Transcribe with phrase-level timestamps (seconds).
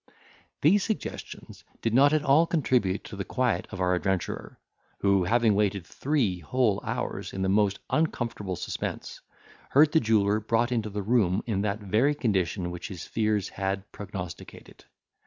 [0.61, 4.57] These suggestions did not at all contribute to the quiet of our adventurer,
[5.01, 9.21] who, having waited three whole hours in the most uncomfortable suspense,
[9.69, 13.91] heard the jeweller brought into the room in that very condition which his fears had
[13.91, 14.85] prognosticated.